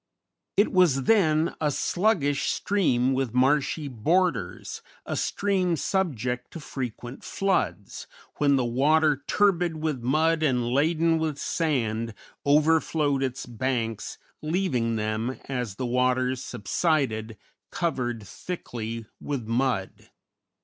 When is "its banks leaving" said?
13.21-14.95